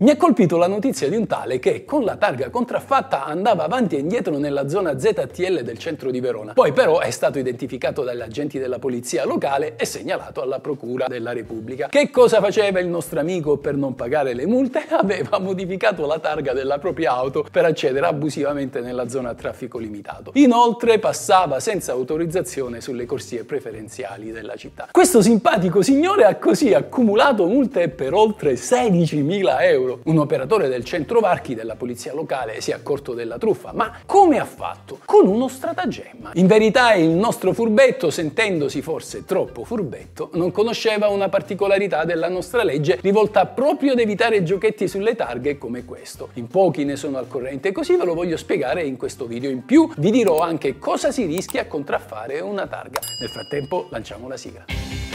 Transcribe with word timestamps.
Mi 0.00 0.10
ha 0.10 0.16
colpito 0.16 0.58
la 0.58 0.68
notizia 0.68 1.08
di 1.08 1.16
un 1.16 1.26
tale 1.26 1.58
che 1.58 1.84
con 1.84 2.04
la 2.04 2.14
targa 2.14 2.50
contraffatta 2.50 3.24
andava 3.24 3.64
avanti 3.64 3.96
e 3.96 3.98
indietro 3.98 4.38
nella 4.38 4.68
zona 4.68 4.96
ZTL 4.96 5.62
del 5.62 5.76
centro 5.76 6.12
di 6.12 6.20
Verona. 6.20 6.52
Poi 6.52 6.72
però 6.72 7.00
è 7.00 7.10
stato 7.10 7.40
identificato 7.40 8.04
dagli 8.04 8.20
agenti 8.20 8.60
della 8.60 8.78
polizia 8.78 9.24
locale 9.24 9.74
e 9.74 9.84
segnalato 9.84 10.40
alla 10.40 10.60
Procura 10.60 11.06
della 11.08 11.32
Repubblica. 11.32 11.88
Che 11.88 12.10
cosa 12.10 12.40
faceva 12.40 12.78
il 12.78 12.86
nostro 12.86 13.18
amico 13.18 13.56
per 13.56 13.74
non 13.74 13.96
pagare 13.96 14.34
le 14.34 14.46
multe? 14.46 14.86
Aveva 14.96 15.40
modificato 15.40 16.06
la 16.06 16.20
targa 16.20 16.52
della 16.52 16.78
propria 16.78 17.14
auto 17.14 17.44
per 17.50 17.64
accedere 17.64 18.06
abusivamente 18.06 18.78
nella 18.78 19.08
zona 19.08 19.30
a 19.30 19.34
traffico 19.34 19.78
limitato. 19.78 20.30
Inoltre 20.34 21.00
passava 21.00 21.58
senza 21.58 21.90
autorizzazione 21.90 22.80
sulle 22.80 23.04
corsie 23.04 23.42
preferenziali 23.42 24.30
della 24.30 24.54
città. 24.54 24.86
Questo 24.92 25.20
simpatico 25.22 25.82
signore 25.82 26.22
ha 26.22 26.36
così 26.36 26.72
accumulato 26.72 27.46
multe 27.46 27.88
per 27.88 28.14
oltre 28.14 28.52
16.000 28.52 29.56
euro 29.62 29.86
euro. 29.88 30.00
Un 30.04 30.18
operatore 30.18 30.68
del 30.68 30.84
centro 30.84 31.20
varchi 31.20 31.54
della 31.54 31.74
polizia 31.74 32.12
locale 32.12 32.60
si 32.60 32.70
è 32.70 32.74
accorto 32.74 33.14
della 33.14 33.38
truffa, 33.38 33.72
ma 33.72 33.92
come 34.04 34.38
ha 34.38 34.44
fatto? 34.44 34.98
Con 35.04 35.26
uno 35.26 35.48
stratagemma. 35.48 36.32
In 36.34 36.46
verità 36.46 36.94
il 36.94 37.08
nostro 37.08 37.52
furbetto, 37.52 38.10
sentendosi 38.10 38.82
forse 38.82 39.24
troppo 39.24 39.64
furbetto, 39.64 40.30
non 40.34 40.52
conosceva 40.52 41.08
una 41.08 41.28
particolarità 41.28 42.04
della 42.04 42.28
nostra 42.28 42.62
legge 42.62 42.98
rivolta 43.00 43.46
proprio 43.46 43.92
ad 43.92 43.98
evitare 43.98 44.42
giochetti 44.42 44.86
sulle 44.88 45.14
targhe 45.14 45.58
come 45.58 45.84
questo. 45.84 46.28
In 46.34 46.46
pochi 46.48 46.84
ne 46.84 46.96
sono 46.96 47.18
al 47.18 47.28
corrente, 47.28 47.72
così 47.72 47.96
ve 47.96 48.04
lo 48.04 48.14
voglio 48.14 48.36
spiegare 48.36 48.82
in 48.82 48.96
questo 48.96 49.26
video. 49.26 49.50
In 49.50 49.64
più 49.64 49.90
vi 49.96 50.10
dirò 50.10 50.40
anche 50.40 50.78
cosa 50.78 51.10
si 51.10 51.24
rischia 51.24 51.62
a 51.62 51.66
contraffare 51.66 52.40
una 52.40 52.66
targa. 52.66 53.00
Nel 53.20 53.30
frattempo 53.30 53.86
lanciamo 53.90 54.28
la 54.28 54.36
sigla. 54.36 55.07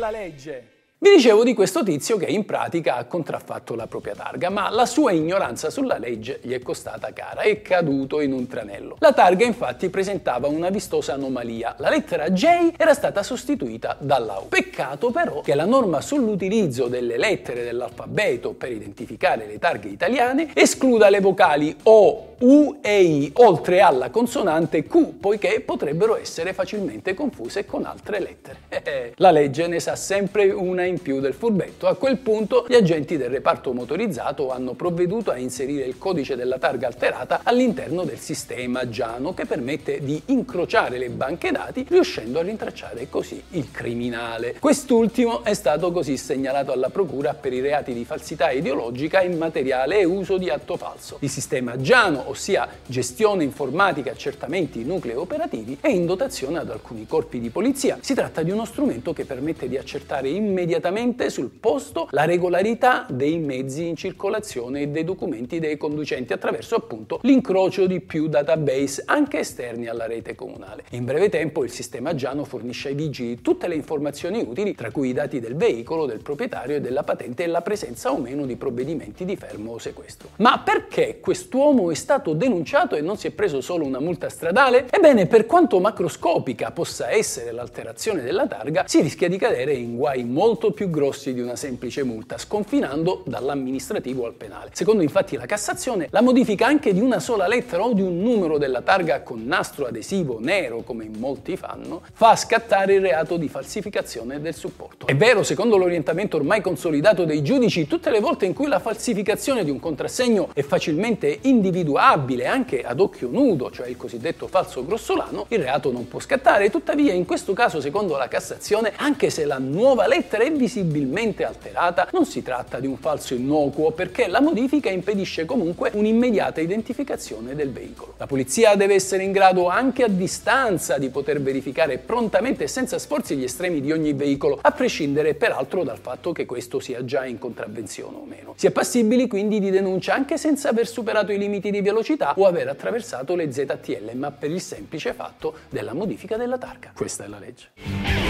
È 0.00 0.10
la 0.10 0.10
legge. 0.10 0.79
Vi 1.02 1.08
dicevo 1.08 1.44
di 1.44 1.54
questo 1.54 1.82
tizio 1.82 2.18
che 2.18 2.26
in 2.26 2.44
pratica 2.44 2.96
ha 2.96 3.06
contraffatto 3.06 3.74
la 3.74 3.86
propria 3.86 4.14
targa, 4.14 4.50
ma 4.50 4.68
la 4.68 4.84
sua 4.84 5.12
ignoranza 5.12 5.70
sulla 5.70 5.96
legge 5.96 6.40
gli 6.42 6.52
è 6.52 6.60
costata 6.60 7.10
cara, 7.14 7.40
è 7.40 7.62
caduto 7.62 8.20
in 8.20 8.34
un 8.34 8.46
tranello. 8.46 8.96
La 8.98 9.14
targa 9.14 9.46
infatti 9.46 9.88
presentava 9.88 10.48
una 10.48 10.68
vistosa 10.68 11.14
anomalia, 11.14 11.74
la 11.78 11.88
lettera 11.88 12.28
J 12.28 12.74
era 12.76 12.92
stata 12.92 13.22
sostituita 13.22 13.96
dalla 13.98 14.40
U. 14.40 14.48
Peccato 14.48 15.10
però 15.10 15.40
che 15.40 15.54
la 15.54 15.64
norma 15.64 16.02
sull'utilizzo 16.02 16.86
delle 16.88 17.16
lettere 17.16 17.64
dell'alfabeto 17.64 18.52
per 18.52 18.70
identificare 18.70 19.46
le 19.46 19.58
targhe 19.58 19.88
italiane 19.88 20.50
escluda 20.52 21.08
le 21.08 21.20
vocali 21.20 21.74
O, 21.84 22.34
U 22.40 22.78
e 22.80 23.02
I, 23.02 23.32
oltre 23.36 23.80
alla 23.80 24.08
consonante 24.08 24.84
Q, 24.84 25.18
poiché 25.18 25.60
potrebbero 25.60 26.16
essere 26.16 26.54
facilmente 26.54 27.12
confuse 27.12 27.66
con 27.66 27.84
altre 27.84 28.18
lettere. 28.18 29.12
La 29.16 29.30
legge 29.30 29.66
ne 29.66 29.78
sa 29.78 29.94
sempre 29.94 30.50
una 30.50 30.88
in 30.90 31.00
più 31.00 31.20
del 31.20 31.32
furbetto. 31.32 31.86
A 31.86 31.94
quel 31.94 32.18
punto 32.18 32.66
gli 32.68 32.74
agenti 32.74 33.16
del 33.16 33.30
reparto 33.30 33.72
motorizzato 33.72 34.50
hanno 34.50 34.74
provveduto 34.74 35.30
a 35.30 35.38
inserire 35.38 35.84
il 35.84 35.96
codice 35.96 36.36
della 36.36 36.58
targa 36.58 36.86
alterata 36.88 37.40
all'interno 37.42 38.04
del 38.04 38.18
sistema 38.18 38.88
Giano 38.88 39.32
che 39.32 39.46
permette 39.46 40.00
di 40.00 40.20
incrociare 40.26 40.98
le 40.98 41.08
banche 41.08 41.50
dati 41.50 41.86
riuscendo 41.88 42.40
a 42.40 42.42
rintracciare 42.42 43.08
così 43.08 43.42
il 43.50 43.70
criminale. 43.70 44.56
Quest'ultimo 44.58 45.44
è 45.44 45.54
stato 45.54 45.92
così 45.92 46.16
segnalato 46.16 46.72
alla 46.72 46.90
procura 46.90 47.34
per 47.34 47.52
i 47.52 47.60
reati 47.60 47.92
di 47.92 48.04
falsità 48.04 48.50
ideologica 48.50 49.22
immateriale 49.22 50.00
e 50.00 50.04
uso 50.04 50.36
di 50.36 50.50
atto 50.50 50.76
falso. 50.76 51.18
Il 51.20 51.30
sistema 51.30 51.76
Giano 51.80 52.28
ossia 52.28 52.68
gestione 52.86 53.44
informatica, 53.44 54.10
accertamenti, 54.10 54.84
nuclei 54.84 55.16
operativi, 55.16 55.78
è 55.80 55.88
in 55.88 56.06
dotazione 56.06 56.58
ad 56.58 56.70
alcuni 56.70 57.06
corpi 57.06 57.40
di 57.40 57.50
polizia. 57.50 57.98
Si 58.00 58.14
tratta 58.14 58.42
di 58.42 58.50
uno 58.50 58.64
strumento 58.64 59.12
che 59.12 59.24
permette 59.24 59.68
di 59.68 59.76
accertare 59.76 60.28
immediatamente 60.28 60.79
sul 61.28 61.50
posto 61.50 62.08
la 62.10 62.24
regolarità 62.24 63.06
dei 63.08 63.38
mezzi 63.38 63.86
in 63.86 63.96
circolazione 63.96 64.82
e 64.82 64.88
dei 64.88 65.04
documenti 65.04 65.58
dei 65.58 65.76
conducenti 65.76 66.32
attraverso 66.32 66.74
appunto 66.74 67.18
l'incrocio 67.22 67.86
di 67.86 68.00
più 68.00 68.28
database 68.28 69.02
anche 69.06 69.40
esterni 69.40 69.86
alla 69.86 70.06
rete 70.06 70.34
comunale. 70.34 70.84
In 70.90 71.04
breve 71.04 71.28
tempo 71.28 71.64
il 71.64 71.70
sistema 71.70 72.14
Giano 72.14 72.44
fornisce 72.44 72.88
ai 72.88 72.94
vigili 72.94 73.40
tutte 73.40 73.68
le 73.68 73.74
informazioni 73.74 74.40
utili, 74.40 74.74
tra 74.74 74.90
cui 74.90 75.10
i 75.10 75.12
dati 75.12 75.40
del 75.40 75.56
veicolo, 75.56 76.06
del 76.06 76.20
proprietario 76.22 76.76
e 76.76 76.80
della 76.80 77.02
patente 77.02 77.44
e 77.44 77.46
la 77.46 77.62
presenza 77.62 78.10
o 78.12 78.18
meno 78.18 78.46
di 78.46 78.56
provvedimenti 78.56 79.24
di 79.24 79.36
fermo 79.36 79.72
o 79.72 79.78
sequestro. 79.78 80.30
Ma 80.36 80.60
perché 80.64 81.18
quest'uomo 81.20 81.90
è 81.90 81.94
stato 81.94 82.32
denunciato 82.32 82.96
e 82.96 83.00
non 83.00 83.16
si 83.16 83.26
è 83.26 83.30
preso 83.30 83.60
solo 83.60 83.84
una 83.84 84.00
multa 84.00 84.28
stradale? 84.28 84.86
Ebbene, 84.90 85.26
per 85.26 85.46
quanto 85.46 85.80
macroscopica 85.80 86.70
possa 86.70 87.10
essere 87.10 87.52
l'alterazione 87.52 88.22
della 88.22 88.46
targa, 88.46 88.84
si 88.86 89.00
rischia 89.00 89.28
di 89.28 89.38
cadere 89.38 89.72
in 89.72 89.96
guai 89.96 90.24
molto 90.24 90.69
più 90.72 90.90
grossi 90.90 91.34
di 91.34 91.40
una 91.40 91.56
semplice 91.56 92.02
multa, 92.02 92.38
sconfinando 92.38 93.22
dall'amministrativo 93.26 94.26
al 94.26 94.34
penale. 94.34 94.70
Secondo 94.72 95.02
infatti 95.02 95.36
la 95.36 95.46
Cassazione, 95.46 96.08
la 96.10 96.22
modifica 96.22 96.66
anche 96.66 96.92
di 96.92 97.00
una 97.00 97.20
sola 97.20 97.46
lettera 97.46 97.84
o 97.84 97.92
di 97.92 98.02
un 98.02 98.20
numero 98.20 98.58
della 98.58 98.82
targa 98.82 99.22
con 99.22 99.44
nastro 99.44 99.86
adesivo 99.86 100.38
nero, 100.40 100.82
come 100.82 101.04
in 101.04 101.14
molti 101.18 101.56
fanno, 101.56 102.02
fa 102.12 102.36
scattare 102.36 102.94
il 102.94 103.00
reato 103.00 103.36
di 103.36 103.48
falsificazione 103.48 104.40
del 104.40 104.54
supporto. 104.54 105.06
È 105.06 105.16
vero, 105.16 105.42
secondo 105.42 105.76
l'orientamento 105.76 106.36
ormai 106.36 106.60
consolidato 106.60 107.24
dei 107.24 107.42
giudici, 107.42 107.86
tutte 107.86 108.10
le 108.10 108.20
volte 108.20 108.46
in 108.46 108.54
cui 108.54 108.66
la 108.66 108.78
falsificazione 108.78 109.64
di 109.64 109.70
un 109.70 109.80
contrassegno 109.80 110.50
è 110.52 110.62
facilmente 110.62 111.38
individuabile, 111.42 112.46
anche 112.46 112.82
ad 112.82 113.00
occhio 113.00 113.28
nudo, 113.30 113.70
cioè 113.70 113.88
il 113.88 113.96
cosiddetto 113.96 114.46
falso 114.46 114.84
grossolano, 114.84 115.46
il 115.48 115.58
reato 115.58 115.90
non 115.92 116.08
può 116.08 116.20
scattare. 116.20 116.70
Tuttavia, 116.70 117.12
in 117.12 117.26
questo 117.26 117.52
caso, 117.52 117.80
secondo 117.80 118.16
la 118.16 118.28
Cassazione, 118.28 118.92
anche 118.96 119.30
se 119.30 119.44
la 119.44 119.58
nuova 119.58 120.06
lettera 120.06 120.44
è 120.44 120.50
visibilmente 120.60 121.44
alterata, 121.44 122.08
non 122.12 122.26
si 122.26 122.42
tratta 122.42 122.80
di 122.80 122.86
un 122.86 122.98
falso 122.98 123.32
innocuo 123.32 123.92
perché 123.92 124.26
la 124.26 124.42
modifica 124.42 124.90
impedisce 124.90 125.46
comunque 125.46 125.90
un'immediata 125.94 126.60
identificazione 126.60 127.54
del 127.54 127.72
veicolo. 127.72 128.12
La 128.18 128.26
polizia 128.26 128.74
deve 128.74 128.92
essere 128.94 129.22
in 129.22 129.32
grado 129.32 129.68
anche 129.68 130.04
a 130.04 130.08
distanza 130.08 130.98
di 130.98 131.08
poter 131.08 131.40
verificare 131.40 131.96
prontamente 131.96 132.64
e 132.64 132.68
senza 132.68 132.98
sforzi 132.98 133.36
gli 133.36 133.44
estremi 133.44 133.80
di 133.80 133.90
ogni 133.90 134.12
veicolo, 134.12 134.58
a 134.60 134.70
prescindere 134.72 135.32
peraltro 135.32 135.82
dal 135.82 135.98
fatto 135.98 136.32
che 136.32 136.44
questo 136.44 136.78
sia 136.78 137.02
già 137.06 137.24
in 137.24 137.38
contravvenzione 137.38 138.16
o 138.18 138.24
meno. 138.26 138.52
Si 138.56 138.66
è 138.66 138.70
passibili 138.70 139.28
quindi 139.28 139.60
di 139.60 139.70
denuncia 139.70 140.12
anche 140.12 140.36
senza 140.36 140.68
aver 140.68 140.86
superato 140.86 141.32
i 141.32 141.38
limiti 141.38 141.70
di 141.70 141.80
velocità 141.80 142.34
o 142.36 142.46
aver 142.46 142.68
attraversato 142.68 143.34
le 143.34 143.50
ZTL, 143.50 144.10
ma 144.14 144.30
per 144.30 144.50
il 144.50 144.60
semplice 144.60 145.14
fatto 145.14 145.54
della 145.70 145.94
modifica 145.94 146.36
della 146.36 146.58
targa. 146.58 146.92
Questa 146.94 147.24
è 147.24 147.28
la 147.28 147.38
legge. 147.38 148.29